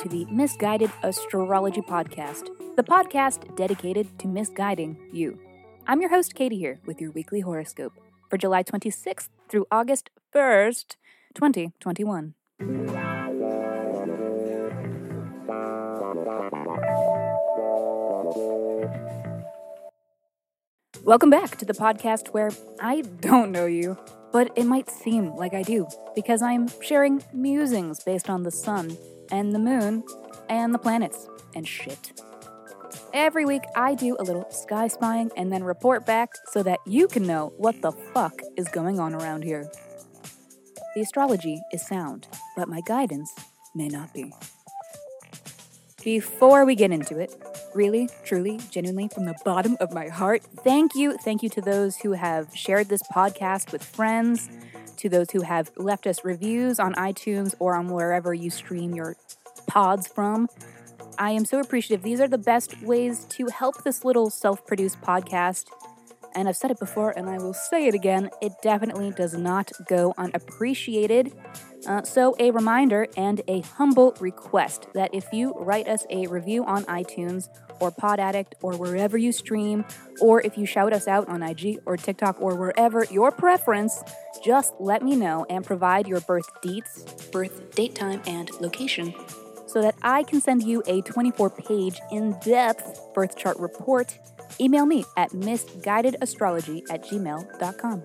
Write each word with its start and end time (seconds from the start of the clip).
to 0.00 0.08
the 0.08 0.24
Misguided 0.30 0.90
Astrology 1.02 1.82
Podcast, 1.82 2.48
the 2.74 2.82
podcast 2.82 3.54
dedicated 3.54 4.18
to 4.18 4.28
misguiding 4.28 4.96
you. 5.12 5.38
I'm 5.86 6.00
your 6.00 6.08
host, 6.08 6.34
Katie, 6.34 6.56
here 6.56 6.80
with 6.86 7.02
your 7.02 7.10
weekly 7.10 7.40
horoscope 7.40 7.92
for 8.30 8.38
July 8.38 8.62
26th 8.62 9.28
through 9.50 9.66
August 9.70 10.08
1st, 10.34 10.96
2021. 11.34 12.32
Welcome 21.04 21.28
back 21.28 21.58
to 21.58 21.66
the 21.66 21.74
podcast 21.74 22.28
where 22.28 22.50
I 22.80 23.02
don't 23.02 23.52
know 23.52 23.66
you, 23.66 23.98
but 24.32 24.50
it 24.56 24.64
might 24.64 24.88
seem 24.88 25.36
like 25.36 25.52
I 25.52 25.62
do 25.62 25.86
because 26.14 26.40
I'm 26.40 26.68
sharing 26.80 27.22
musings 27.34 28.02
based 28.02 28.30
on 28.30 28.44
the 28.44 28.50
sun 28.50 28.96
and 29.30 29.54
the 29.54 29.58
moon 29.58 30.04
and 30.48 30.74
the 30.74 30.78
planets 30.78 31.26
and 31.54 31.66
shit. 31.66 32.20
Every 33.12 33.44
week, 33.44 33.62
I 33.74 33.94
do 33.94 34.16
a 34.18 34.24
little 34.24 34.48
sky 34.50 34.88
spying 34.88 35.30
and 35.36 35.52
then 35.52 35.64
report 35.64 36.06
back 36.06 36.30
so 36.52 36.62
that 36.62 36.78
you 36.86 37.08
can 37.08 37.26
know 37.26 37.52
what 37.56 37.82
the 37.82 37.92
fuck 37.92 38.40
is 38.56 38.68
going 38.68 39.00
on 39.00 39.14
around 39.14 39.42
here. 39.42 39.70
The 40.94 41.02
astrology 41.02 41.60
is 41.72 41.86
sound, 41.86 42.28
but 42.56 42.68
my 42.68 42.80
guidance 42.80 43.32
may 43.74 43.88
not 43.88 44.12
be. 44.14 44.32
Before 46.02 46.64
we 46.64 46.74
get 46.74 46.92
into 46.92 47.18
it, 47.18 47.34
really, 47.74 48.08
truly, 48.24 48.58
genuinely, 48.70 49.08
from 49.08 49.26
the 49.26 49.34
bottom 49.44 49.76
of 49.80 49.92
my 49.92 50.08
heart, 50.08 50.42
thank 50.64 50.94
you. 50.94 51.16
Thank 51.18 51.42
you 51.42 51.48
to 51.50 51.60
those 51.60 51.96
who 51.98 52.12
have 52.12 52.56
shared 52.56 52.88
this 52.88 53.02
podcast 53.14 53.70
with 53.70 53.84
friends, 53.84 54.48
to 55.00 55.08
those 55.08 55.30
who 55.30 55.42
have 55.42 55.70
left 55.76 56.06
us 56.06 56.24
reviews 56.24 56.78
on 56.78 56.94
iTunes 56.94 57.54
or 57.58 57.74
on 57.76 57.88
wherever 57.88 58.32
you 58.34 58.50
stream 58.50 58.94
your 58.94 59.16
pods 59.66 60.06
from. 60.06 60.48
I 61.18 61.32
am 61.32 61.44
so 61.44 61.60
appreciative. 61.60 62.02
These 62.02 62.20
are 62.20 62.28
the 62.28 62.38
best 62.38 62.80
ways 62.82 63.24
to 63.30 63.46
help 63.48 63.84
this 63.84 64.04
little 64.04 64.30
self 64.30 64.66
produced 64.66 65.00
podcast. 65.00 65.66
And 66.34 66.48
I've 66.48 66.56
said 66.56 66.70
it 66.70 66.78
before 66.78 67.10
and 67.16 67.28
I 67.28 67.38
will 67.38 67.54
say 67.54 67.86
it 67.86 67.94
again 67.94 68.30
it 68.40 68.52
definitely 68.62 69.10
does 69.10 69.34
not 69.34 69.72
go 69.88 70.14
unappreciated. 70.16 71.32
Uh, 71.86 72.02
so, 72.02 72.36
a 72.38 72.50
reminder 72.50 73.06
and 73.16 73.40
a 73.48 73.60
humble 73.60 74.14
request 74.20 74.86
that 74.92 75.14
if 75.14 75.32
you 75.32 75.54
write 75.54 75.88
us 75.88 76.04
a 76.10 76.26
review 76.26 76.62
on 76.64 76.84
iTunes 76.84 77.48
or 77.80 77.90
Pod 77.90 78.20
Addict 78.20 78.54
or 78.60 78.76
wherever 78.76 79.16
you 79.16 79.32
stream, 79.32 79.86
or 80.20 80.42
if 80.42 80.58
you 80.58 80.66
shout 80.66 80.92
us 80.92 81.08
out 81.08 81.26
on 81.28 81.42
IG 81.42 81.80
or 81.86 81.96
TikTok 81.96 82.36
or 82.38 82.54
wherever 82.54 83.04
your 83.10 83.32
preference, 83.32 84.02
just 84.44 84.74
let 84.78 85.02
me 85.02 85.16
know 85.16 85.46
and 85.48 85.64
provide 85.64 86.06
your 86.06 86.20
birth 86.20 86.48
dates, 86.60 87.02
birth 87.32 87.74
date 87.74 87.94
time, 87.94 88.20
and 88.26 88.50
location 88.60 89.14
so 89.70 89.80
that 89.82 89.94
I 90.02 90.24
can 90.24 90.40
send 90.40 90.62
you 90.62 90.82
a 90.86 91.00
24 91.02 91.50
page 91.50 92.00
in 92.10 92.36
depth 92.40 93.00
birth 93.14 93.36
chart 93.36 93.58
report. 93.58 94.18
Email 94.60 94.84
me 94.84 95.04
at 95.16 95.30
misguidedastrology 95.30 96.82
at 96.90 97.04
gmail.com. 97.04 98.04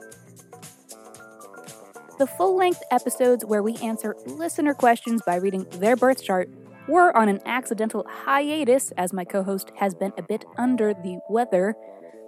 The 2.18 2.28
full 2.28 2.56
length 2.56 2.82
episodes 2.92 3.44
where 3.44 3.62
we 3.62 3.76
answer 3.78 4.16
listener 4.26 4.74
questions 4.74 5.22
by 5.26 5.36
reading 5.36 5.66
their 5.80 5.96
birth 5.96 6.24
chart 6.24 6.50
were 6.88 7.16
on 7.18 7.28
an 7.28 7.42
accidental 7.46 8.06
hiatus 8.08 8.92
as 8.92 9.12
my 9.12 9.26
co 9.26 9.44
host 9.44 9.72
has 9.78 9.96
been 9.96 10.14
a 10.18 10.22
bit 10.22 10.46
under 10.58 10.94
the 10.94 11.20
weather, 11.30 11.76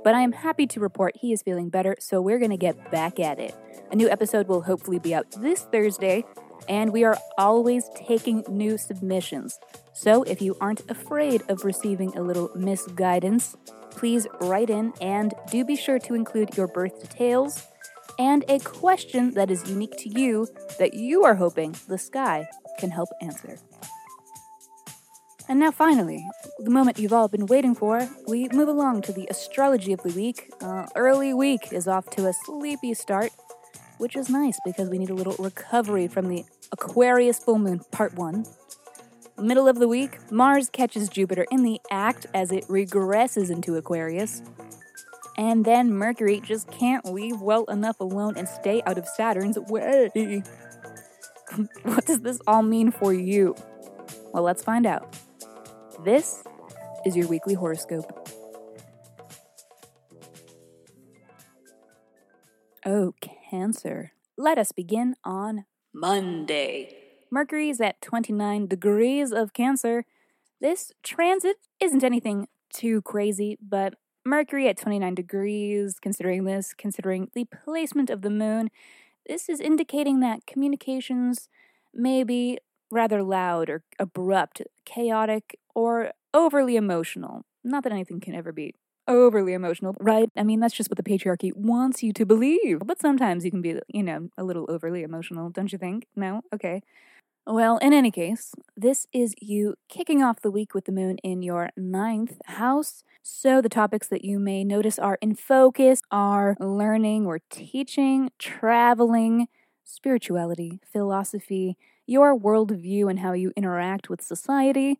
but 0.03 0.13
I 0.13 0.21
am 0.21 0.31
happy 0.31 0.67
to 0.67 0.79
report 0.79 1.15
he 1.17 1.31
is 1.31 1.41
feeling 1.41 1.69
better, 1.69 1.95
so 1.99 2.21
we're 2.21 2.39
going 2.39 2.51
to 2.51 2.57
get 2.57 2.91
back 2.91 3.19
at 3.19 3.39
it. 3.39 3.55
A 3.91 3.95
new 3.95 4.09
episode 4.09 4.47
will 4.47 4.61
hopefully 4.61 4.99
be 4.99 5.13
out 5.15 5.29
this 5.39 5.61
Thursday, 5.71 6.25
and 6.67 6.93
we 6.93 7.03
are 7.03 7.17
always 7.37 7.89
taking 7.95 8.43
new 8.47 8.77
submissions. 8.77 9.59
So 9.93 10.23
if 10.23 10.41
you 10.41 10.55
aren't 10.61 10.89
afraid 10.89 11.43
of 11.49 11.65
receiving 11.65 12.15
a 12.17 12.21
little 12.21 12.51
misguidance, 12.55 13.55
please 13.91 14.27
write 14.41 14.69
in 14.69 14.93
and 15.01 15.33
do 15.51 15.65
be 15.65 15.75
sure 15.75 15.99
to 15.99 16.13
include 16.13 16.55
your 16.55 16.67
birth 16.67 17.01
details 17.01 17.67
and 18.19 18.43
a 18.47 18.59
question 18.59 19.33
that 19.33 19.51
is 19.51 19.69
unique 19.69 19.97
to 19.97 20.09
you 20.09 20.47
that 20.79 20.93
you 20.93 21.23
are 21.23 21.35
hoping 21.35 21.75
the 21.87 21.97
sky 21.97 22.47
can 22.79 22.91
help 22.91 23.09
answer. 23.21 23.57
And 25.49 25.59
now, 25.59 25.71
finally, 25.71 26.25
the 26.59 26.69
moment 26.69 26.99
you've 26.99 27.13
all 27.13 27.29
been 27.29 27.45
waiting 27.45 27.73
for, 27.73 28.09
we 28.27 28.49
move 28.49 28.67
along 28.67 29.03
to 29.03 29.13
the 29.13 29.27
astrology 29.29 29.93
of 29.93 30.03
the 30.03 30.11
week. 30.11 30.51
Uh, 30.61 30.87
early 30.95 31.33
week 31.33 31.71
is 31.71 31.87
off 31.87 32.09
to 32.11 32.27
a 32.27 32.33
sleepy 32.33 32.93
start, 32.93 33.31
which 33.97 34.17
is 34.17 34.29
nice 34.29 34.59
because 34.65 34.89
we 34.89 34.97
need 34.97 35.09
a 35.09 35.13
little 35.15 35.35
recovery 35.39 36.07
from 36.09 36.27
the 36.27 36.43
Aquarius 36.71 37.39
full 37.39 37.59
moon 37.59 37.81
part 37.91 38.13
one. 38.15 38.45
Middle 39.39 39.67
of 39.67 39.77
the 39.77 39.87
week, 39.87 40.17
Mars 40.31 40.69
catches 40.69 41.09
Jupiter 41.09 41.45
in 41.51 41.63
the 41.63 41.79
act 41.91 42.25
as 42.33 42.51
it 42.51 42.65
regresses 42.67 43.51
into 43.51 43.75
Aquarius. 43.75 44.41
And 45.37 45.63
then 45.63 45.93
Mercury 45.93 46.41
just 46.41 46.71
can't 46.71 47.05
leave 47.05 47.39
well 47.41 47.65
enough 47.65 47.99
alone 47.99 48.35
and 48.35 48.49
stay 48.49 48.81
out 48.87 48.97
of 48.97 49.07
Saturn's 49.07 49.59
way. 49.59 50.09
what 51.83 52.05
does 52.05 52.21
this 52.21 52.39
all 52.47 52.63
mean 52.63 52.91
for 52.91 53.13
you? 53.13 53.55
Well, 54.33 54.41
let's 54.41 54.63
find 54.63 54.87
out. 54.87 55.15
This 56.03 56.43
is 57.05 57.15
your 57.15 57.27
weekly 57.27 57.53
horoscope. 57.53 58.27
Oh, 62.85 63.13
Cancer. 63.51 64.13
Let 64.37 64.57
us 64.57 64.71
begin 64.71 65.15
on 65.23 65.65
Monday. 65.99 66.95
Mercury 67.31 67.69
is 67.69 67.81
at 67.81 68.01
29 68.01 68.67
degrees 68.67 69.31
of 69.31 69.53
Cancer. 69.53 70.05
This 70.61 70.91
transit 71.01 71.57
isn't 71.79 72.03
anything 72.03 72.47
too 72.71 73.01
crazy, 73.01 73.57
but 73.59 73.95
Mercury 74.23 74.67
at 74.67 74.77
29 74.77 75.15
degrees, 75.15 75.95
considering 75.99 76.43
this, 76.43 76.75
considering 76.75 77.29
the 77.33 77.45
placement 77.45 78.11
of 78.11 78.21
the 78.21 78.29
moon, 78.29 78.69
this 79.27 79.49
is 79.49 79.59
indicating 79.59 80.19
that 80.19 80.45
communications 80.45 81.49
may 81.95 82.23
be 82.23 82.59
rather 82.91 83.23
loud 83.23 83.67
or 83.67 83.83
abrupt, 83.97 84.61
chaotic, 84.85 85.57
or 85.73 86.11
overly 86.31 86.75
emotional. 86.75 87.43
Not 87.63 87.83
that 87.83 87.91
anything 87.91 88.19
can 88.19 88.35
ever 88.35 88.51
be 88.51 88.75
overly 89.07 89.53
emotional, 89.53 89.95
right? 89.99 90.29
I 90.37 90.43
mean, 90.43 90.59
that's 90.59 90.75
just 90.75 90.89
what 90.89 90.97
the 90.97 91.03
patriarchy 91.03 91.51
wants 91.55 92.03
you 92.03 92.13
to 92.13 92.25
believe. 92.25 92.79
But 92.85 92.99
sometimes 92.99 93.45
you 93.45 93.51
can 93.51 93.61
be, 93.61 93.79
you 93.87 94.03
know, 94.03 94.29
a 94.37 94.43
little 94.43 94.65
overly 94.69 95.03
emotional, 95.03 95.49
don't 95.49 95.71
you 95.71 95.77
think? 95.77 96.05
No? 96.15 96.41
Okay. 96.53 96.81
Well, 97.45 97.77
in 97.77 97.93
any 97.93 98.11
case, 98.11 98.53
this 98.75 99.07
is 99.13 99.33
you 99.41 99.75
kicking 99.89 100.21
off 100.21 100.41
the 100.41 100.51
week 100.51 100.73
with 100.73 100.85
the 100.85 100.91
moon 100.91 101.17
in 101.23 101.41
your 101.41 101.69
ninth 101.77 102.37
house. 102.45 103.03
So, 103.23 103.61
the 103.61 103.69
topics 103.69 104.07
that 104.09 104.25
you 104.25 104.39
may 104.39 104.63
notice 104.63 104.99
are 104.99 105.17
in 105.21 105.35
focus 105.35 106.01
are 106.11 106.55
learning 106.59 107.25
or 107.25 107.39
teaching, 107.49 108.31
traveling, 108.39 109.47
spirituality, 109.85 110.79
philosophy, 110.91 111.77
your 112.05 112.37
worldview 112.37 113.09
and 113.09 113.19
how 113.19 113.33
you 113.33 113.53
interact 113.55 114.09
with 114.09 114.21
society, 114.21 114.99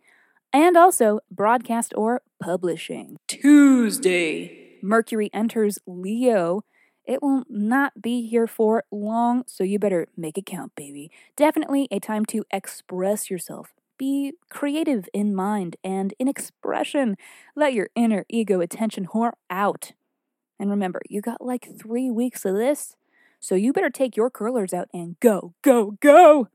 and 0.54 0.78
also 0.78 1.20
broadcast 1.30 1.94
or 1.96 2.22
publishing. 2.40 3.18
Tuesday, 3.28 4.78
Mercury 4.82 5.30
enters 5.34 5.80
Leo. 5.86 6.62
It 7.06 7.22
will 7.22 7.44
not 7.50 8.02
be 8.02 8.28
here 8.28 8.48
for 8.48 8.84
long, 8.92 9.44
so 9.48 9.64
you 9.64 9.80
better 9.80 10.08
make 10.18 10.38
it 10.38 10.46
count, 10.46 10.76
baby. 10.76 11.10
Definitely 11.36 11.88
a 11.90 12.00
time 12.00 12.26
to 12.28 12.44
express 12.52 13.30
yourself. 13.30 13.74
Be 13.98 14.34
creative 14.50 15.08
in 15.14 15.34
mind 15.34 15.78
and 15.84 16.14
in 16.20 16.28
expression. 16.28 17.16
Let 17.56 17.74
your 17.74 17.90
inner 17.96 18.26
ego 18.30 18.60
attention 18.60 19.08
whore 19.08 19.32
out. 19.50 19.94
And 20.60 20.70
remember, 20.70 21.02
you 21.10 21.22
got 21.22 21.42
like 21.42 21.70
three 21.80 22.12
weeks 22.12 22.44
of 22.46 22.56
this, 22.56 22.96
so 23.40 23.56
you 23.56 23.72
better 23.72 23.90
take 23.90 24.18
your 24.18 24.30
curlers 24.30 24.74
out 24.74 24.90
and 24.94 25.20
go, 25.20 25.54
go, 25.64 25.98
go. 26.02 26.50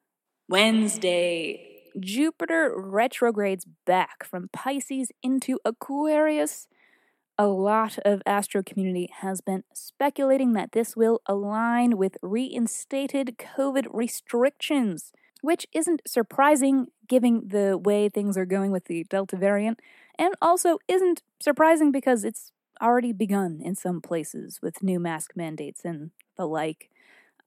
Wednesday. 0.48 1.71
Jupiter 1.98 2.72
retrogrades 2.76 3.66
back 3.86 4.24
from 4.24 4.48
Pisces 4.52 5.10
into 5.22 5.58
Aquarius. 5.64 6.68
A 7.38 7.46
lot 7.46 7.98
of 8.04 8.22
astro 8.26 8.62
community 8.62 9.08
has 9.20 9.40
been 9.40 9.64
speculating 9.74 10.52
that 10.52 10.72
this 10.72 10.96
will 10.96 11.20
align 11.26 11.96
with 11.96 12.16
reinstated 12.22 13.36
COVID 13.38 13.86
restrictions, 13.90 15.12
which 15.40 15.66
isn't 15.72 16.02
surprising 16.06 16.88
given 17.08 17.48
the 17.48 17.76
way 17.76 18.08
things 18.08 18.36
are 18.36 18.46
going 18.46 18.70
with 18.70 18.84
the 18.84 19.04
Delta 19.04 19.36
variant, 19.36 19.80
and 20.18 20.34
also 20.40 20.78
isn't 20.88 21.22
surprising 21.40 21.90
because 21.90 22.24
it's 22.24 22.52
already 22.80 23.12
begun 23.12 23.60
in 23.62 23.74
some 23.74 24.00
places 24.00 24.60
with 24.62 24.82
new 24.82 25.00
mask 25.00 25.32
mandates 25.34 25.84
and 25.84 26.10
the 26.36 26.46
like. 26.46 26.90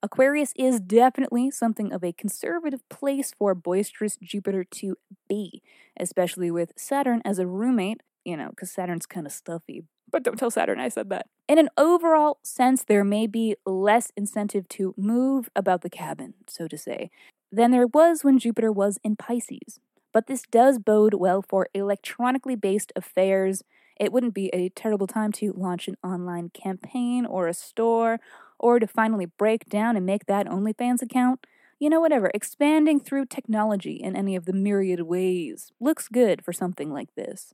Aquarius 0.06 0.54
is 0.56 0.80
definitely 0.80 1.50
something 1.50 1.92
of 1.92 2.04
a 2.04 2.14
conservative 2.14 2.88
place 2.90 3.34
for 3.36 3.56
boisterous 3.56 4.20
Jupiter 4.22 4.64
to 4.64 4.98
be, 5.28 5.64
especially 6.00 6.52
with 6.52 6.74
Saturn 6.78 7.24
as 7.26 7.40
a 7.40 7.48
roommate, 7.48 8.04
you 8.24 8.38
know, 8.38 8.50
because 8.52 8.70
Saturn's 8.70 9.08
kind 9.08 9.26
of 9.26 9.34
stuffy. 9.34 9.84
But 10.12 10.22
don't 10.22 10.38
tell 10.38 10.52
Saturn 10.52 10.80
I 10.80 10.90
said 10.90 11.10
that. 11.10 11.26
In 11.50 11.58
an 11.58 11.70
overall 11.76 12.38
sense, 12.44 12.84
there 12.84 13.04
may 13.04 13.26
be 13.26 13.56
less 13.66 14.12
incentive 14.16 14.70
to 14.70 14.94
move 14.96 15.50
about 15.56 15.82
the 15.82 15.90
cabin, 15.90 16.36
so 16.48 16.68
to 16.68 16.78
say, 16.78 17.10
than 17.52 17.72
there 17.72 17.88
was 17.88 18.24
when 18.24 18.38
Jupiter 18.38 18.72
was 18.72 19.00
in 19.04 19.16
Pisces. 19.16 19.80
but 20.16 20.28
this 20.28 20.44
does 20.50 20.80
bode 20.80 21.14
well 21.16 21.42
for 21.42 21.68
electronically 21.74 22.56
based 22.56 22.94
affairs. 22.96 23.64
It 24.00 24.14
wouldn't 24.14 24.34
be 24.34 24.48
a 24.54 24.70
terrible 24.70 25.08
time 25.08 25.34
to 25.34 25.52
launch 25.52 25.90
an 25.90 25.98
online 26.02 26.52
campaign 26.52 27.26
or 27.26 27.50
a 27.50 27.54
store, 27.54 28.22
or 28.60 28.80
to 28.80 28.88
finally 28.88 29.26
break 29.26 29.66
down 29.66 29.96
and 29.96 30.06
make 30.06 30.26
that 30.26 30.48
OnlyFans 30.48 31.02
account. 31.02 31.46
You 31.80 31.90
know, 31.90 32.00
whatever, 32.00 32.32
expanding 32.34 33.00
through 33.00 33.26
technology 33.26 33.96
in 33.96 34.16
any 34.16 34.36
of 34.36 34.46
the 34.46 34.54
myriad 34.54 35.02
ways 35.02 35.72
looks 35.80 36.08
good 36.08 36.44
for 36.44 36.54
something 36.54 36.92
like 36.92 37.14
this. 37.16 37.54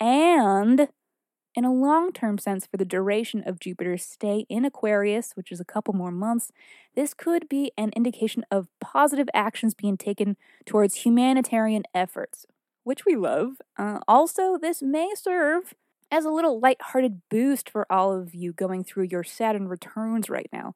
And 0.00 0.88
in 1.54 1.64
a 1.64 1.72
long 1.72 2.12
term 2.12 2.38
sense, 2.38 2.66
for 2.66 2.76
the 2.76 2.84
duration 2.84 3.42
of 3.44 3.58
Jupiter's 3.58 4.04
stay 4.04 4.46
in 4.48 4.64
Aquarius, 4.64 5.32
which 5.34 5.50
is 5.50 5.58
a 5.58 5.64
couple 5.64 5.92
more 5.92 6.12
months, 6.12 6.52
this 6.94 7.14
could 7.14 7.48
be 7.48 7.72
an 7.76 7.90
indication 7.96 8.44
of 8.50 8.68
positive 8.80 9.28
actions 9.34 9.74
being 9.74 9.96
taken 9.96 10.36
towards 10.66 10.96
humanitarian 10.96 11.82
efforts, 11.92 12.46
which 12.84 13.04
we 13.04 13.16
love. 13.16 13.54
Uh, 13.76 13.98
also, 14.06 14.56
this 14.56 14.82
may 14.82 15.10
serve 15.16 15.74
as 16.10 16.24
a 16.24 16.30
little 16.30 16.60
light-hearted 16.60 17.22
boost 17.28 17.68
for 17.70 17.90
all 17.90 18.12
of 18.12 18.34
you 18.34 18.52
going 18.52 18.84
through 18.84 19.04
your 19.10 19.24
Saturn 19.24 19.68
returns 19.68 20.30
right 20.30 20.48
now. 20.52 20.74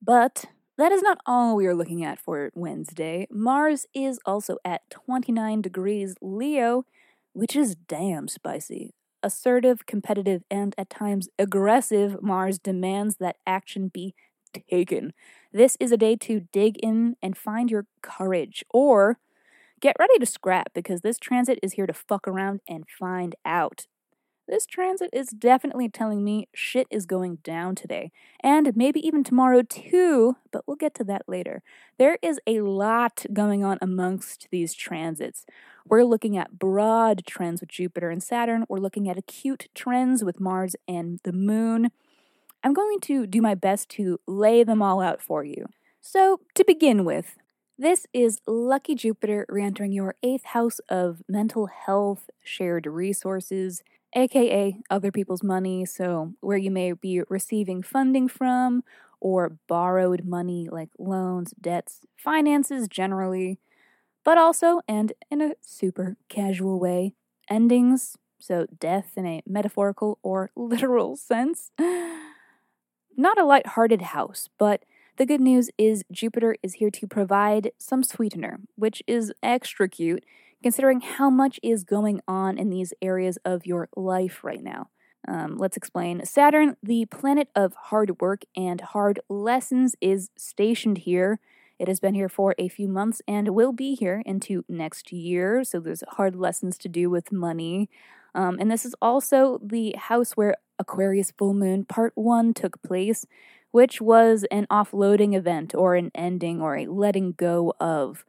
But 0.00 0.46
that 0.78 0.92
is 0.92 1.02
not 1.02 1.18
all 1.26 1.54
we 1.54 1.66
are 1.66 1.74
looking 1.74 2.04
at 2.04 2.18
for 2.18 2.50
Wednesday. 2.54 3.26
Mars 3.30 3.86
is 3.94 4.18
also 4.26 4.58
at 4.64 4.88
29 4.90 5.60
degrees 5.62 6.14
Leo, 6.20 6.84
which 7.32 7.54
is 7.54 7.76
damn 7.76 8.28
spicy 8.28 8.94
assertive, 9.22 9.86
competitive, 9.86 10.42
and 10.50 10.74
at 10.76 10.90
times 10.90 11.28
aggressive, 11.38 12.20
Mars 12.22 12.58
demands 12.58 13.16
that 13.16 13.36
action 13.46 13.88
be 13.88 14.14
taken. 14.68 15.12
This 15.52 15.76
is 15.80 15.92
a 15.92 15.96
day 15.96 16.16
to 16.16 16.40
dig 16.52 16.76
in 16.78 17.16
and 17.22 17.36
find 17.36 17.70
your 17.70 17.86
courage, 18.02 18.64
or 18.70 19.18
get 19.80 19.96
ready 19.98 20.18
to 20.18 20.26
scrap 20.26 20.72
because 20.74 21.00
this 21.00 21.18
transit 21.18 21.58
is 21.62 21.74
here 21.74 21.86
to 21.86 21.92
fuck 21.92 22.26
around 22.28 22.60
and 22.68 22.84
find 22.98 23.34
out. 23.44 23.86
This 24.48 24.66
transit 24.66 25.10
is 25.12 25.28
definitely 25.28 25.88
telling 25.88 26.24
me 26.24 26.48
shit 26.52 26.88
is 26.90 27.06
going 27.06 27.36
down 27.44 27.76
today, 27.76 28.10
and 28.40 28.76
maybe 28.76 29.04
even 29.06 29.22
tomorrow 29.22 29.62
too, 29.62 30.36
but 30.50 30.64
we'll 30.66 30.76
get 30.76 30.94
to 30.94 31.04
that 31.04 31.22
later. 31.28 31.62
There 31.96 32.18
is 32.22 32.40
a 32.46 32.60
lot 32.60 33.24
going 33.32 33.64
on 33.64 33.78
amongst 33.80 34.48
these 34.50 34.74
transits. 34.74 35.46
We're 35.86 36.02
looking 36.04 36.36
at 36.36 36.58
broad 36.58 37.24
trends 37.24 37.60
with 37.60 37.70
Jupiter 37.70 38.10
and 38.10 38.22
Saturn, 38.22 38.66
we're 38.68 38.78
looking 38.78 39.08
at 39.08 39.16
acute 39.16 39.68
trends 39.74 40.24
with 40.24 40.40
Mars 40.40 40.74
and 40.88 41.20
the 41.22 41.32
Moon. 41.32 41.90
I'm 42.64 42.74
going 42.74 43.00
to 43.02 43.26
do 43.26 43.40
my 43.40 43.54
best 43.54 43.88
to 43.90 44.18
lay 44.26 44.64
them 44.64 44.82
all 44.82 45.00
out 45.00 45.22
for 45.22 45.44
you. 45.44 45.66
So, 46.00 46.40
to 46.54 46.64
begin 46.64 47.04
with, 47.04 47.36
this 47.78 48.06
is 48.12 48.40
Lucky 48.46 48.94
Jupiter 48.94 49.46
re 49.48 49.64
entering 49.64 49.92
your 49.92 50.14
eighth 50.22 50.46
house 50.46 50.78
of 50.88 51.22
mental 51.28 51.66
health, 51.66 52.28
shared 52.42 52.86
resources, 52.86 53.82
aka 54.14 54.76
other 54.90 55.10
people's 55.12 55.42
money, 55.42 55.84
so 55.84 56.34
where 56.40 56.58
you 56.58 56.70
may 56.70 56.92
be 56.92 57.22
receiving 57.28 57.82
funding 57.82 58.28
from 58.28 58.84
or 59.20 59.56
borrowed 59.68 60.24
money 60.24 60.68
like 60.70 60.90
loans, 60.98 61.54
debts, 61.60 62.00
finances 62.16 62.88
generally, 62.88 63.58
but 64.24 64.38
also, 64.38 64.80
and 64.88 65.12
in 65.30 65.40
a 65.40 65.54
super 65.60 66.16
casual 66.28 66.78
way, 66.80 67.14
endings, 67.48 68.16
so 68.38 68.66
death 68.78 69.12
in 69.16 69.26
a 69.26 69.42
metaphorical 69.46 70.18
or 70.22 70.50
literal 70.56 71.16
sense. 71.16 71.70
Not 73.16 73.38
a 73.38 73.44
light-hearted 73.44 74.02
house, 74.02 74.48
but 74.58 74.84
the 75.16 75.26
good 75.26 75.40
news 75.40 75.70
is 75.76 76.02
Jupiter 76.10 76.56
is 76.62 76.74
here 76.74 76.90
to 76.90 77.06
provide 77.06 77.72
some 77.78 78.02
sweetener, 78.02 78.60
which 78.76 79.02
is 79.06 79.32
extra 79.42 79.88
cute 79.88 80.24
considering 80.62 81.00
how 81.00 81.30
much 81.30 81.58
is 81.62 81.84
going 81.84 82.20
on 82.26 82.58
in 82.58 82.70
these 82.70 82.92
areas 83.02 83.38
of 83.44 83.66
your 83.66 83.88
life 83.96 84.42
right 84.42 84.62
now. 84.62 84.88
Um, 85.26 85.56
let's 85.56 85.76
explain. 85.76 86.24
Saturn, 86.24 86.76
the 86.82 87.06
planet 87.06 87.48
of 87.54 87.74
hard 87.74 88.20
work 88.20 88.44
and 88.56 88.80
hard 88.80 89.20
lessons, 89.28 89.94
is 90.00 90.30
stationed 90.36 90.98
here. 90.98 91.38
It 91.78 91.88
has 91.88 92.00
been 92.00 92.14
here 92.14 92.28
for 92.28 92.54
a 92.58 92.68
few 92.68 92.88
months 92.88 93.22
and 93.26 93.48
will 93.48 93.72
be 93.72 93.94
here 93.94 94.22
into 94.26 94.64
next 94.68 95.12
year. 95.12 95.64
So 95.64 95.80
there's 95.80 96.04
hard 96.10 96.36
lessons 96.36 96.78
to 96.78 96.88
do 96.88 97.10
with 97.10 97.32
money. 97.32 97.88
Um, 98.34 98.58
and 98.58 98.70
this 98.70 98.84
is 98.84 98.94
also 99.02 99.60
the 99.62 99.94
house 99.98 100.32
where 100.32 100.56
Aquarius 100.78 101.32
full 101.36 101.54
moon 101.54 101.84
part 101.84 102.12
one 102.14 102.54
took 102.54 102.82
place, 102.82 103.26
which 103.70 104.00
was 104.00 104.44
an 104.50 104.66
offloading 104.70 105.34
event 105.36 105.74
or 105.74 105.94
an 105.94 106.10
ending 106.14 106.60
or 106.60 106.76
a 106.76 106.86
letting 106.86 107.32
go 107.32 107.74
of. 107.80 108.24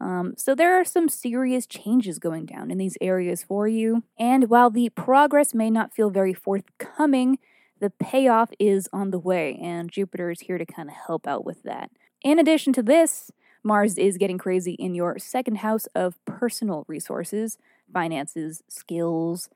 Um, 0.00 0.34
so 0.36 0.54
there 0.54 0.80
are 0.80 0.84
some 0.84 1.08
serious 1.08 1.66
changes 1.66 2.18
going 2.18 2.46
down 2.46 2.70
in 2.70 2.78
these 2.78 2.96
areas 3.00 3.42
for 3.42 3.68
you. 3.68 4.02
And 4.18 4.48
while 4.48 4.70
the 4.70 4.88
progress 4.90 5.52
may 5.52 5.70
not 5.70 5.92
feel 5.92 6.10
very 6.10 6.32
forthcoming, 6.32 7.38
the 7.80 7.90
payoff 7.90 8.50
is 8.58 8.88
on 8.92 9.10
the 9.10 9.18
way, 9.18 9.58
and 9.60 9.90
Jupiter 9.90 10.30
is 10.30 10.40
here 10.40 10.58
to 10.58 10.66
kind 10.66 10.88
of 10.88 10.94
help 10.94 11.26
out 11.26 11.44
with 11.44 11.62
that. 11.62 11.90
In 12.22 12.38
addition 12.38 12.72
to 12.74 12.82
this, 12.82 13.30
Mars 13.62 13.98
is 13.98 14.18
getting 14.18 14.38
crazy 14.38 14.72
in 14.72 14.94
your 14.94 15.18
second 15.18 15.58
house 15.58 15.86
of 15.94 16.22
personal 16.24 16.84
resources, 16.88 17.58
finances, 17.92 18.62
skills, 18.68 19.48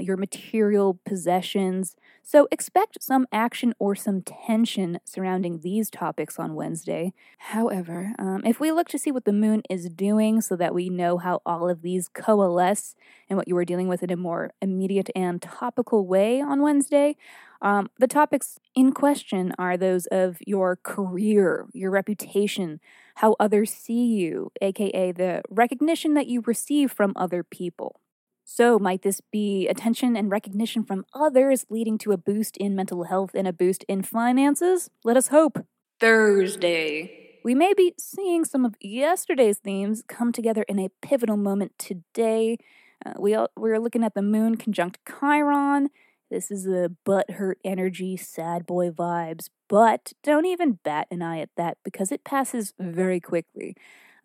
your 0.00 0.16
material 0.16 0.98
possessions. 1.04 1.96
So 2.22 2.48
expect 2.50 3.02
some 3.02 3.26
action 3.32 3.74
or 3.78 3.94
some 3.94 4.22
tension 4.22 4.98
surrounding 5.04 5.60
these 5.60 5.90
topics 5.90 6.38
on 6.38 6.54
Wednesday. 6.54 7.12
However, 7.38 8.12
um, 8.18 8.42
if 8.44 8.58
we 8.60 8.72
look 8.72 8.88
to 8.88 8.98
see 8.98 9.10
what 9.10 9.24
the 9.24 9.32
moon 9.32 9.62
is 9.70 9.88
doing 9.88 10.40
so 10.40 10.56
that 10.56 10.74
we 10.74 10.88
know 10.88 11.18
how 11.18 11.40
all 11.46 11.68
of 11.68 11.82
these 11.82 12.08
coalesce 12.08 12.94
and 13.28 13.36
what 13.36 13.48
you 13.48 13.56
are 13.56 13.64
dealing 13.64 13.88
with 13.88 14.02
in 14.02 14.10
a 14.10 14.16
more 14.16 14.52
immediate 14.60 15.10
and 15.14 15.40
topical 15.40 16.06
way 16.06 16.40
on 16.40 16.62
Wednesday, 16.62 17.16
um, 17.62 17.90
the 17.98 18.08
topics 18.08 18.58
in 18.74 18.92
question 18.92 19.52
are 19.58 19.76
those 19.76 20.06
of 20.06 20.38
your 20.46 20.76
career, 20.76 21.66
your 21.72 21.90
reputation, 21.90 22.80
how 23.16 23.34
others 23.40 23.72
see 23.72 24.06
you, 24.06 24.52
aka 24.60 25.12
the 25.12 25.42
recognition 25.48 26.14
that 26.14 26.26
you 26.26 26.42
receive 26.46 26.92
from 26.92 27.12
other 27.16 27.42
people. 27.42 28.00
So, 28.48 28.78
might 28.78 29.02
this 29.02 29.20
be 29.32 29.66
attention 29.66 30.16
and 30.16 30.30
recognition 30.30 30.84
from 30.84 31.04
others 31.12 31.66
leading 31.68 31.98
to 31.98 32.12
a 32.12 32.16
boost 32.16 32.56
in 32.56 32.76
mental 32.76 33.02
health 33.02 33.32
and 33.34 33.48
a 33.48 33.52
boost 33.52 33.84
in 33.88 34.04
finances? 34.04 34.88
Let 35.02 35.16
us 35.16 35.28
hope. 35.28 35.66
Thursday. 35.98 37.40
We 37.42 37.56
may 37.56 37.74
be 37.74 37.94
seeing 37.98 38.44
some 38.44 38.64
of 38.64 38.76
yesterday's 38.80 39.58
themes 39.58 40.04
come 40.06 40.30
together 40.30 40.64
in 40.68 40.78
a 40.78 40.90
pivotal 41.02 41.36
moment 41.36 41.72
today. 41.76 42.58
Uh, 43.04 43.14
we 43.18 43.34
all, 43.34 43.48
we're 43.56 43.80
looking 43.80 44.04
at 44.04 44.14
the 44.14 44.22
moon 44.22 44.56
conjunct 44.56 45.00
Chiron. 45.18 45.88
This 46.30 46.52
is 46.52 46.68
a 46.68 46.88
butthurt 47.04 47.54
energy, 47.64 48.16
sad 48.16 48.64
boy 48.64 48.90
vibes, 48.90 49.48
but 49.68 50.12
don't 50.22 50.46
even 50.46 50.78
bat 50.84 51.08
an 51.10 51.20
eye 51.20 51.40
at 51.40 51.50
that 51.56 51.78
because 51.84 52.12
it 52.12 52.22
passes 52.22 52.74
very 52.78 53.18
quickly. 53.18 53.74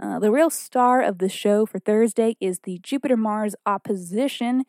Uh, 0.01 0.17
the 0.17 0.31
real 0.31 0.49
star 0.49 1.01
of 1.01 1.19
the 1.19 1.29
show 1.29 1.65
for 1.65 1.77
Thursday 1.77 2.35
is 2.41 2.61
the 2.63 2.79
Jupiter 2.81 3.15
Mars 3.15 3.53
opposition. 3.67 4.63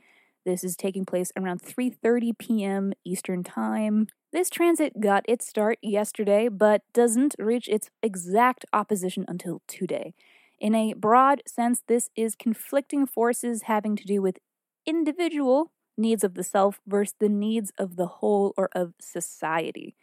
This 0.45 0.63
is 0.63 0.77
taking 0.77 1.07
place 1.07 1.33
around 1.39 1.63
3:30 1.63 2.37
p.m. 2.37 2.93
Eastern 3.03 3.43
Time. 3.43 4.09
This 4.31 4.51
transit 4.51 5.01
got 5.01 5.25
its 5.27 5.47
start 5.47 5.79
yesterday 5.81 6.49
but 6.49 6.83
doesn't 6.93 7.35
reach 7.39 7.67
its 7.69 7.89
exact 8.03 8.67
opposition 8.75 9.25
until 9.27 9.63
today. 9.67 10.13
In 10.61 10.75
a 10.75 10.93
broad 10.93 11.41
sense, 11.47 11.83
this 11.87 12.11
is 12.15 12.37
conflicting 12.37 13.07
forces 13.07 13.63
having 13.63 13.97
to 13.97 14.05
do 14.05 14.21
with 14.21 14.37
individual 14.85 15.73
needs 15.97 16.25
of 16.25 16.35
the 16.35 16.45
self 16.45 16.79
versus 16.87 17.15
the 17.19 17.31
needs 17.31 17.73
of 17.79 17.97
the 17.97 18.07
whole 18.21 18.53
or 18.59 18.69
of 18.75 18.93
society. 19.01 19.97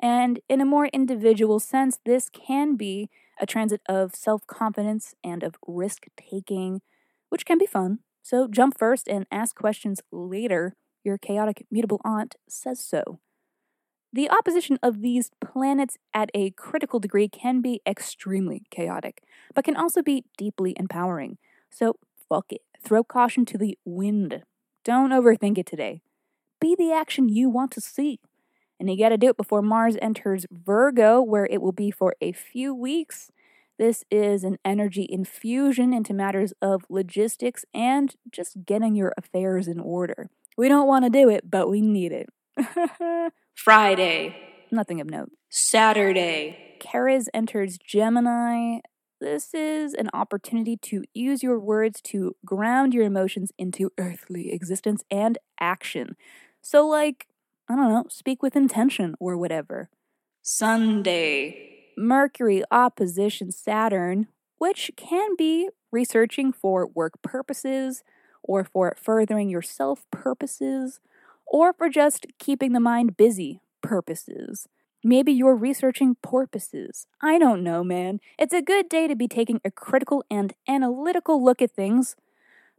And 0.00 0.40
in 0.48 0.60
a 0.60 0.64
more 0.64 0.86
individual 0.86 1.60
sense, 1.60 2.00
this 2.04 2.28
can 2.28 2.74
be 2.74 3.08
a 3.40 3.46
transit 3.46 3.80
of 3.88 4.14
self 4.14 4.46
confidence 4.46 5.14
and 5.22 5.42
of 5.42 5.56
risk 5.66 6.06
taking, 6.16 6.80
which 7.28 7.46
can 7.46 7.58
be 7.58 7.66
fun. 7.66 8.00
So 8.22 8.48
jump 8.48 8.78
first 8.78 9.08
and 9.08 9.26
ask 9.30 9.54
questions 9.54 10.00
later. 10.10 10.74
Your 11.04 11.18
chaotic 11.18 11.66
mutable 11.70 12.00
aunt 12.04 12.34
says 12.48 12.80
so. 12.80 13.20
The 14.14 14.30
opposition 14.30 14.78
of 14.80 15.02
these 15.02 15.32
planets 15.44 15.98
at 16.14 16.30
a 16.34 16.50
critical 16.52 17.00
degree 17.00 17.28
can 17.28 17.60
be 17.60 17.82
extremely 17.84 18.62
chaotic, 18.70 19.22
but 19.54 19.64
can 19.64 19.76
also 19.76 20.02
be 20.02 20.24
deeply 20.38 20.74
empowering. 20.78 21.36
So 21.68 21.96
fuck 22.28 22.52
it. 22.52 22.62
Throw 22.80 23.02
caution 23.02 23.44
to 23.46 23.58
the 23.58 23.76
wind. 23.84 24.44
Don't 24.84 25.10
overthink 25.10 25.58
it 25.58 25.66
today. 25.66 26.00
Be 26.60 26.76
the 26.76 26.92
action 26.92 27.28
you 27.28 27.50
want 27.50 27.72
to 27.72 27.80
see. 27.80 28.20
And 28.78 28.90
you 28.90 28.98
got 28.98 29.10
to 29.10 29.16
do 29.16 29.28
it 29.28 29.36
before 29.36 29.62
Mars 29.62 29.96
enters 30.02 30.46
Virgo, 30.50 31.20
where 31.22 31.46
it 31.46 31.62
will 31.62 31.72
be 31.72 31.90
for 31.90 32.14
a 32.20 32.32
few 32.32 32.74
weeks. 32.74 33.30
This 33.78 34.04
is 34.10 34.44
an 34.44 34.58
energy 34.64 35.06
infusion 35.08 35.92
into 35.92 36.14
matters 36.14 36.52
of 36.62 36.84
logistics 36.88 37.64
and 37.74 38.14
just 38.30 38.64
getting 38.64 38.94
your 38.94 39.12
affairs 39.16 39.66
in 39.66 39.80
order. 39.80 40.30
We 40.56 40.68
don't 40.68 40.86
want 40.86 41.04
to 41.04 41.10
do 41.10 41.28
it, 41.28 41.50
but 41.50 41.68
we 41.68 41.80
need 41.80 42.12
it. 42.12 42.28
Friday. 43.54 44.36
Nothing 44.70 45.00
of 45.00 45.10
note. 45.10 45.30
Saturday. 45.48 46.78
Ceres 46.80 47.28
enters 47.34 47.78
Gemini. 47.78 48.78
this 49.20 49.54
is 49.54 49.94
an 49.94 50.10
opportunity 50.12 50.76
to 50.76 51.02
use 51.14 51.42
your 51.42 51.58
words 51.58 52.00
to 52.02 52.36
ground 52.44 52.92
your 52.92 53.04
emotions 53.04 53.52
into 53.58 53.90
earthly 53.98 54.52
existence 54.52 55.02
and 55.10 55.38
action. 55.58 56.14
So, 56.60 56.86
like, 56.86 57.26
I 57.68 57.76
don't 57.76 57.88
know, 57.88 58.04
speak 58.08 58.42
with 58.42 58.56
intention 58.56 59.14
or 59.18 59.36
whatever. 59.36 59.88
Sunday. 60.42 61.70
Mercury 61.96 62.62
opposition 62.70 63.50
Saturn, 63.50 64.28
which 64.58 64.90
can 64.96 65.36
be 65.36 65.68
researching 65.90 66.52
for 66.52 66.86
work 66.86 67.22
purposes, 67.22 68.02
or 68.42 68.64
for 68.64 68.96
furthering 69.00 69.48
your 69.48 69.62
self 69.62 70.04
purposes, 70.10 71.00
or 71.46 71.72
for 71.72 71.88
just 71.88 72.26
keeping 72.38 72.72
the 72.72 72.80
mind 72.80 73.16
busy 73.16 73.60
purposes. 73.82 74.68
Maybe 75.02 75.32
you're 75.32 75.54
researching 75.54 76.16
porpoises. 76.22 77.06
I 77.22 77.38
don't 77.38 77.62
know, 77.62 77.84
man. 77.84 78.20
It's 78.38 78.54
a 78.54 78.62
good 78.62 78.88
day 78.88 79.06
to 79.06 79.14
be 79.14 79.28
taking 79.28 79.60
a 79.64 79.70
critical 79.70 80.24
and 80.30 80.54
analytical 80.66 81.44
look 81.44 81.60
at 81.60 81.72
things, 81.72 82.16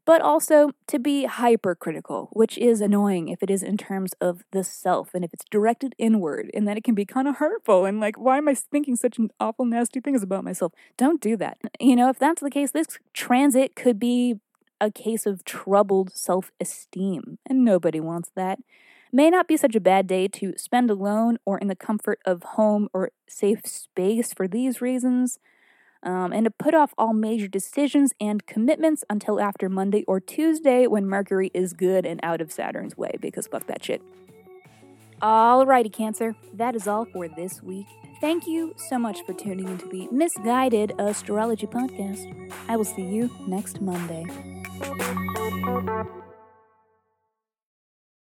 but 0.05 0.21
also 0.21 0.71
to 0.87 0.99
be 0.99 1.25
hypercritical, 1.25 2.29
which 2.33 2.57
is 2.57 2.79
annoying 2.81 3.27
if 3.29 3.41
it 3.41 3.49
is 3.49 3.63
in 3.63 3.77
terms 3.77 4.13
of 4.21 4.43
the 4.51 4.63
self 4.63 5.13
and 5.13 5.25
if 5.25 5.33
it's 5.33 5.45
directed 5.49 5.95
inward, 5.97 6.49
and 6.53 6.67
then 6.67 6.77
it 6.77 6.83
can 6.83 6.95
be 6.95 7.05
kind 7.05 7.27
of 7.27 7.37
hurtful 7.37 7.85
and 7.85 7.99
like, 7.99 8.17
why 8.17 8.37
am 8.37 8.47
I 8.47 8.53
thinking 8.53 8.95
such 8.95 9.17
an 9.17 9.29
awful, 9.39 9.65
nasty 9.65 9.99
things 9.99 10.23
about 10.23 10.43
myself? 10.43 10.73
Don't 10.97 11.21
do 11.21 11.35
that. 11.37 11.57
You 11.79 11.95
know, 11.95 12.09
if 12.09 12.19
that's 12.19 12.41
the 12.41 12.51
case, 12.51 12.71
this 12.71 12.87
transit 13.13 13.75
could 13.75 13.99
be 13.99 14.35
a 14.79 14.91
case 14.91 15.25
of 15.25 15.43
troubled 15.45 16.13
self 16.13 16.51
esteem, 16.59 17.39
and 17.45 17.65
nobody 17.65 17.99
wants 17.99 18.31
that 18.35 18.59
may 19.15 19.29
not 19.29 19.47
be 19.47 19.55
such 19.55 19.75
a 19.75 19.79
bad 19.79 20.07
day 20.07 20.27
to 20.27 20.53
spend 20.57 20.89
alone 20.89 21.37
or 21.45 21.57
in 21.57 21.69
the 21.69 21.75
comfort 21.75 22.19
of 22.25 22.43
home 22.43 22.89
or 22.93 23.11
safe 23.29 23.65
space 23.65 24.33
for 24.33 24.45
these 24.45 24.81
reasons, 24.81 25.39
um, 26.05 26.31
and 26.31 26.45
to 26.45 26.51
put 26.51 26.73
off 26.73 26.93
all 26.97 27.13
major 27.13 27.47
decisions 27.47 28.13
and 28.21 28.45
commitments 28.45 29.03
until 29.09 29.39
after 29.39 29.67
Monday 29.67 30.03
or 30.07 30.19
Tuesday 30.19 30.87
when 30.87 31.05
Mercury 31.07 31.51
is 31.53 31.73
good 31.73 32.05
and 32.05 32.19
out 32.23 32.41
of 32.41 32.51
Saturn's 32.51 32.95
way, 32.95 33.15
because 33.19 33.47
fuck 33.47 33.67
that 33.67 33.83
shit. 33.83 34.01
Alrighty, 35.21 35.91
Cancer, 35.91 36.35
that 36.53 36.75
is 36.75 36.87
all 36.87 37.05
for 37.05 37.27
this 37.27 37.63
week. 37.63 37.87
Thank 38.21 38.47
you 38.47 38.73
so 38.77 38.97
much 38.97 39.25
for 39.25 39.33
tuning 39.33 39.67
into 39.67 39.87
the 39.87 40.07
Misguided 40.11 40.93
Astrology 40.99 41.67
Podcast. 41.67 42.51
I 42.67 42.77
will 42.77 42.85
see 42.85 43.03
you 43.03 43.29
next 43.47 43.81
Monday. 43.81 44.25